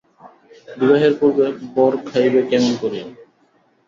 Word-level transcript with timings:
বিবাহের 0.77 1.13
পূর্বে 1.19 1.45
বর 1.75 1.93
খাইবে 2.07 2.41
কেমন 2.49 2.73
করিয়া। 2.81 3.05